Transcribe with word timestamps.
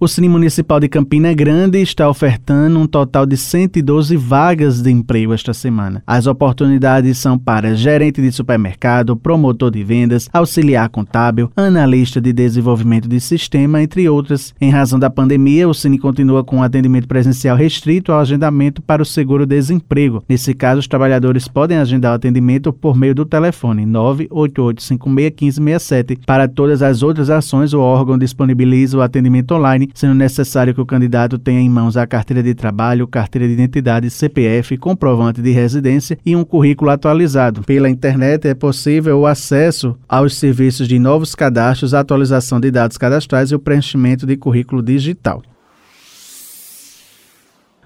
O 0.00 0.08
Cine 0.08 0.28
Municipal 0.28 0.80
de 0.80 0.88
Campina 0.88 1.32
Grande 1.32 1.80
está 1.80 2.08
ofertando 2.08 2.80
um 2.80 2.86
total 2.86 3.24
de 3.24 3.36
112 3.36 4.16
vagas 4.16 4.82
de 4.82 4.90
emprego 4.90 5.32
esta 5.32 5.54
semana. 5.54 6.02
As 6.04 6.26
oportunidades 6.26 7.16
são 7.16 7.38
para 7.38 7.76
gerente 7.76 8.20
de 8.20 8.32
supermercado, 8.32 9.16
promotor 9.16 9.70
de 9.70 9.84
vendas, 9.84 10.28
auxiliar 10.32 10.88
contábil, 10.88 11.48
analista 11.56 12.20
de 12.20 12.32
desenvolvimento 12.32 13.08
de 13.08 13.20
sistema, 13.20 13.80
entre 13.80 14.08
outras. 14.08 14.52
Em 14.60 14.68
razão 14.68 14.98
da 14.98 15.08
pandemia, 15.08 15.68
o 15.68 15.74
Cine 15.74 15.96
continua 15.96 16.42
com 16.42 16.56
um 16.56 16.62
atendimento 16.62 17.06
presencial 17.06 17.56
restrito 17.56 18.10
ao 18.10 18.18
agendamento 18.18 18.82
para 18.82 19.00
o 19.00 19.06
seguro-desemprego. 19.06 20.24
Nesse 20.28 20.54
caso, 20.54 20.80
os 20.80 20.88
trabalhadores 20.88 21.46
podem 21.46 21.78
agendar 21.78 22.10
o 22.12 22.16
atendimento 22.16 22.72
por 22.72 22.96
meio 22.96 23.14
do 23.14 23.24
telefone 23.24 23.86
988561567. 23.86 26.18
Para 26.26 26.48
todas 26.48 26.82
as 26.82 27.04
outras 27.04 27.30
ações, 27.30 27.72
o 27.72 27.78
órgão 27.80 28.18
disponibiliza 28.18 28.98
o 28.98 29.02
atendimento 29.02 29.54
online 29.54 29.83
sendo 29.94 30.14
necessário 30.14 30.74
que 30.74 30.80
o 30.80 30.86
candidato 30.86 31.38
tenha 31.38 31.60
em 31.60 31.68
mãos 31.68 31.96
a 31.96 32.06
carteira 32.06 32.42
de 32.42 32.54
trabalho, 32.54 33.06
carteira 33.06 33.46
de 33.46 33.54
identidade, 33.54 34.10
CPF, 34.10 34.76
comprovante 34.76 35.40
de 35.40 35.50
residência 35.50 36.18
e 36.24 36.34
um 36.34 36.44
currículo 36.44 36.90
atualizado. 36.90 37.62
Pela 37.62 37.88
internet 37.88 38.48
é 38.48 38.54
possível 38.54 39.20
o 39.20 39.26
acesso 39.26 39.96
aos 40.08 40.36
serviços 40.36 40.88
de 40.88 40.98
novos 40.98 41.34
cadastros, 41.34 41.94
atualização 41.94 42.60
de 42.60 42.70
dados 42.70 42.98
cadastrais 42.98 43.50
e 43.50 43.54
o 43.54 43.58
preenchimento 43.58 44.26
de 44.26 44.36
currículo 44.36 44.82
digital. 44.82 45.42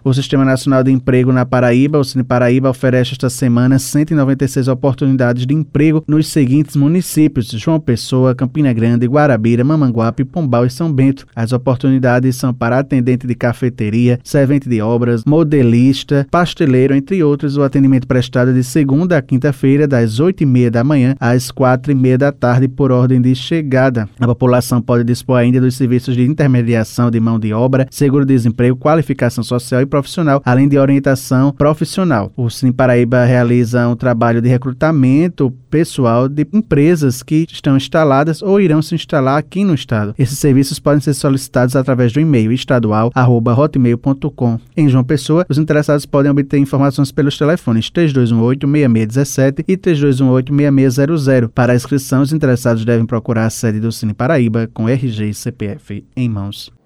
O 0.04 0.14
Sistema 0.14 0.44
Nacional 0.44 0.84
de 0.84 0.92
Emprego 0.92 1.32
na 1.32 1.44
Paraíba, 1.44 1.98
o 1.98 2.04
Cine 2.04 2.22
Paraíba, 2.22 2.70
oferece 2.70 3.12
esta 3.12 3.28
semana 3.28 3.78
196 3.78 4.68
oportunidades 4.68 5.44
de 5.44 5.54
emprego 5.54 6.04
nos 6.06 6.28
seguintes 6.28 6.76
municípios: 6.76 7.50
João 7.50 7.80
Pessoa, 7.80 8.34
Campina 8.34 8.72
Grande, 8.72 9.06
Guarabira, 9.06 9.64
Mamanguape, 9.64 10.24
Pombal 10.24 10.66
e 10.66 10.70
São 10.70 10.92
Bento. 10.92 11.26
As 11.34 11.52
oportunidades 11.52 12.36
são 12.36 12.54
para 12.54 12.78
atendente 12.78 13.26
de 13.26 13.34
cafeteria, 13.34 14.20
servente 14.22 14.68
de 14.68 14.80
obras, 14.80 15.24
modelista, 15.26 16.26
pasteleiro, 16.30 16.94
entre 16.94 17.22
outros. 17.22 17.56
O 17.56 17.62
atendimento 17.62 18.06
prestado 18.06 18.54
de 18.54 18.62
segunda 18.62 19.18
a 19.18 19.22
quinta-feira, 19.22 19.88
das 19.88 20.20
8h30 20.20 20.70
da 20.70 20.84
manhã 20.84 21.16
às 21.18 21.50
4h30 21.50 22.16
da 22.16 22.32
tarde, 22.32 22.68
por 22.68 22.92
ordem 22.92 23.20
de 23.20 23.34
chegada. 23.34 24.08
A 24.20 24.26
população 24.26 24.80
pode 24.80 25.02
dispor 25.02 25.38
ainda 25.38 25.60
dos 25.60 25.74
serviços 25.74 26.14
de 26.14 26.22
intermediação 26.22 27.10
de 27.10 27.18
mão 27.18 27.38
de 27.38 27.52
obra, 27.52 27.86
seguro-desemprego, 27.90 28.76
qualificação 28.76 29.42
social 29.42 29.82
e 29.82 29.86
profissional, 29.98 30.40
além 30.44 30.68
de 30.68 30.78
orientação 30.78 31.52
profissional. 31.52 32.32
O 32.36 32.48
Sim 32.48 32.72
Paraíba 32.72 33.24
realiza 33.24 33.88
um 33.88 33.96
trabalho 33.96 34.40
de 34.40 34.48
recrutamento 34.48 35.52
pessoal 35.70 36.28
de 36.28 36.46
empresas 36.52 37.22
que 37.22 37.46
estão 37.50 37.76
instaladas 37.76 38.42
ou 38.42 38.60
irão 38.60 38.80
se 38.80 38.94
instalar 38.94 39.38
aqui 39.38 39.64
no 39.64 39.74
estado. 39.74 40.14
Esses 40.18 40.38
serviços 40.38 40.78
podem 40.78 41.00
ser 41.00 41.14
solicitados 41.14 41.74
através 41.76 42.12
do 42.12 42.20
e-mail 42.20 42.52
estadual@hotmail.com. 42.52 44.60
Em 44.76 44.88
João 44.88 45.04
Pessoa, 45.04 45.44
os 45.48 45.58
interessados 45.58 46.06
podem 46.06 46.30
obter 46.30 46.58
informações 46.58 47.12
pelos 47.12 47.36
telefones 47.36 47.90
3218-6617 47.90 49.64
e 49.66 49.76
3218-6600. 49.76 51.48
Para 51.48 51.72
a 51.72 51.76
inscrição, 51.76 52.22
os 52.22 52.32
interessados 52.32 52.84
devem 52.84 53.06
procurar 53.06 53.46
a 53.46 53.50
sede 53.50 53.80
do 53.80 53.92
Cine 53.92 54.14
Paraíba 54.14 54.68
com 54.72 54.88
RG 54.88 55.30
e 55.30 55.34
CPF 55.34 56.04
em 56.16 56.28
mãos. 56.28 56.77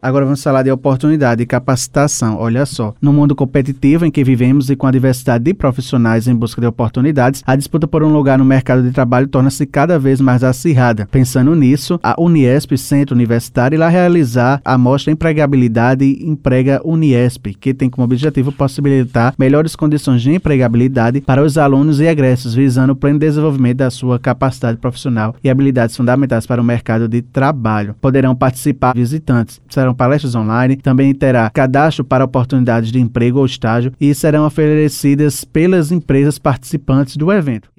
Agora 0.00 0.24
vamos 0.24 0.40
falar 0.40 0.62
de 0.62 0.70
oportunidade 0.70 1.42
e 1.42 1.46
capacitação. 1.46 2.36
Olha 2.38 2.64
só, 2.64 2.94
no 3.02 3.12
mundo 3.12 3.34
competitivo 3.34 4.06
em 4.06 4.12
que 4.12 4.22
vivemos 4.22 4.70
e 4.70 4.76
com 4.76 4.86
a 4.86 4.92
diversidade 4.92 5.42
de 5.42 5.52
profissionais 5.52 6.28
em 6.28 6.36
busca 6.36 6.60
de 6.60 6.68
oportunidades, 6.68 7.42
a 7.44 7.56
disputa 7.56 7.88
por 7.88 8.04
um 8.04 8.12
lugar 8.12 8.38
no 8.38 8.44
mercado 8.44 8.80
de 8.80 8.92
trabalho 8.92 9.26
torna-se 9.26 9.66
cada 9.66 9.98
vez 9.98 10.20
mais 10.20 10.44
acirrada. 10.44 11.08
Pensando 11.10 11.52
nisso, 11.56 11.98
a 12.00 12.14
Uniesp 12.16 12.78
Centro 12.78 13.12
Universitário 13.12 13.74
irá 13.74 13.88
realizar 13.88 14.60
a 14.64 14.78
mostra 14.78 15.12
Empregabilidade 15.12 16.04
Emprega 16.24 16.80
Uniesp, 16.84 17.54
que 17.58 17.74
tem 17.74 17.90
como 17.90 18.04
objetivo 18.04 18.52
possibilitar 18.52 19.34
melhores 19.36 19.74
condições 19.74 20.22
de 20.22 20.32
empregabilidade 20.32 21.20
para 21.20 21.42
os 21.42 21.58
alunos 21.58 21.98
e 21.98 22.04
egressos, 22.04 22.54
visando 22.54 22.92
o 22.92 22.96
pleno 22.96 23.18
desenvolvimento 23.18 23.78
da 23.78 23.90
sua 23.90 24.16
capacidade 24.16 24.78
profissional 24.78 25.34
e 25.42 25.50
habilidades 25.50 25.96
fundamentais 25.96 26.46
para 26.46 26.62
o 26.62 26.64
mercado 26.64 27.08
de 27.08 27.20
trabalho. 27.20 27.96
Poderão 28.00 28.36
participar 28.36 28.94
visitantes. 28.94 29.60
Serão 29.88 29.94
palestras 29.94 30.34
online, 30.34 30.76
também 30.76 31.14
terá 31.14 31.48
cadastro 31.50 32.04
para 32.04 32.24
oportunidades 32.24 32.92
de 32.92 33.00
emprego 33.00 33.38
ou 33.38 33.46
estágio 33.46 33.92
e 34.00 34.14
serão 34.14 34.46
oferecidas 34.46 35.44
pelas 35.44 35.90
empresas 35.90 36.38
participantes 36.38 37.16
do 37.16 37.32
evento. 37.32 37.70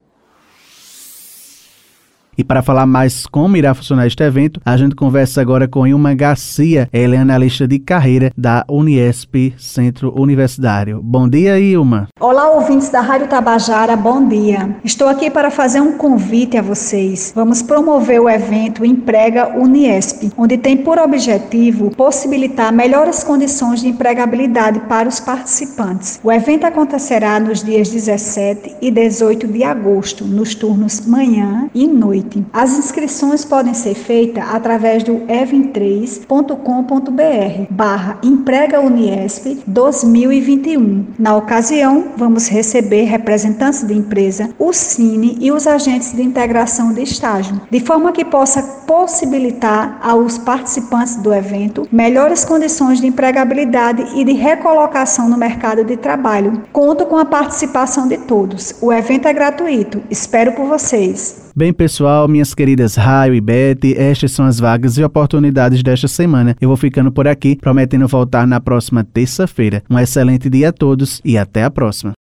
E 2.40 2.44
para 2.46 2.62
falar 2.62 2.86
mais 2.86 3.28
como 3.28 3.58
irá 3.58 3.74
funcionar 3.74 4.08
este 4.08 4.24
evento, 4.24 4.62
a 4.66 4.78
gente 4.78 4.96
conversa 4.96 5.42
agora 5.42 5.68
com 5.68 5.86
Ilma 5.86 6.14
Garcia, 6.14 6.88
ela 6.94 7.16
é 7.16 7.18
analista 7.18 7.68
de 7.68 7.78
carreira 7.80 8.32
da 8.38 8.64
Uniesp 8.70 9.54
Centro 9.58 10.14
Universitário. 10.18 11.02
Bom 11.04 11.28
dia, 11.28 11.60
Ilma. 11.60 12.08
Olá, 12.18 12.50
ouvintes 12.52 12.88
da 12.88 13.02
Rádio 13.02 13.28
Tabajara, 13.28 13.98
bom 13.98 14.26
dia. 14.26 14.74
Estou 14.86 15.10
aqui 15.10 15.30
para 15.30 15.52
fazer 15.52 15.82
um 15.82 15.98
convite 15.98 16.58
a 16.58 16.62
vocês. 16.62 17.34
Vamos 17.36 17.62
promover 17.62 18.22
o 18.22 18.30
evento 18.30 18.86
Emprega 18.86 19.60
Uniesp, 19.60 20.32
onde 20.38 20.58
tem 20.58 20.78
por 20.78 20.98
objetivo 20.98 21.94
possibilitar 21.94 22.72
melhores 22.72 23.22
condições 23.22 23.82
de 23.82 23.90
empregabilidade 23.90 24.80
para 24.88 25.10
os 25.10 25.20
participantes. 25.20 26.22
O 26.24 26.32
evento 26.32 26.64
acontecerá 26.64 27.38
nos 27.38 27.62
dias 27.62 27.90
17 27.90 28.78
e 28.82 28.90
18 28.90 29.46
de 29.46 29.62
agosto, 29.62 30.24
nos 30.24 30.56
turnos 30.56 31.06
manhã 31.06 31.70
e 31.76 31.86
noite. 31.86 32.29
As 32.54 32.78
inscrições 32.78 33.46
podem 33.46 33.74
ser 33.74 33.96
feitas 33.96 34.44
através 34.50 35.04
do 35.04 35.22
evin3.com.br 35.28 37.68
barra 37.70 38.18
Emprega 38.24 38.80
Uniesp 38.80 39.62
2021. 39.66 41.06
Na 41.18 41.36
ocasião, 41.36 42.10
vamos 42.18 42.48
receber 42.48 43.04
representantes 43.04 43.84
de 43.84 43.94
empresa, 43.94 44.50
o 44.58 44.74
Cine 44.74 45.38
e 45.40 45.52
os 45.52 45.68
agentes 45.68 46.14
de 46.14 46.22
integração 46.22 46.94
de 46.94 47.02
estágio, 47.02 47.62
de 47.70 47.80
forma 47.80 48.12
que 48.12 48.26
possa 48.26 48.62
possibilitar 48.86 50.00
aos 50.02 50.38
participantes 50.38 51.16
do 51.18 51.34
evento 51.34 51.88
melhores 51.92 52.46
condições 52.46 53.00
de 53.00 53.08
empregabilidade 53.08 54.06
e 54.16 54.24
de 54.24 54.34
recolocação 54.34 55.30
no 55.30 55.38
mercado 55.38 55.84
de 55.84 55.98
trabalho. 55.98 56.64
Conto 56.72 57.06
com 57.06 57.18
a 57.18 57.26
participação 57.26 58.08
de 58.08 58.18
todos. 58.18 58.76
O 58.82 58.92
evento 58.92 59.28
é 59.28 59.34
gratuito. 59.34 60.02
Espero 60.10 60.54
por 60.54 60.66
vocês. 60.66 61.49
Bem, 61.60 61.74
pessoal, 61.74 62.26
minhas 62.30 62.56
queridas 62.56 62.96
Raio 62.96 63.36
e 63.36 63.42
Beth, 63.42 63.80
estas 63.98 64.32
são 64.32 64.46
as 64.46 64.62
vagas 64.62 64.98
e 64.98 65.04
oportunidades 65.04 65.84
desta 65.84 66.08
semana. 66.08 66.56
Eu 66.62 66.70
vou 66.70 66.78
ficando 66.78 67.12
por 67.12 67.28
aqui, 67.28 67.58
prometendo 67.58 68.08
voltar 68.08 68.48
na 68.48 68.62
próxima 68.62 69.04
terça-feira. 69.04 69.84
Um 69.90 70.00
excelente 70.00 70.50
dia 70.50 70.70
a 70.70 70.72
todos 70.72 71.20
e 71.26 71.38
até 71.38 71.66
a 71.66 71.70
próxima. 71.70 72.14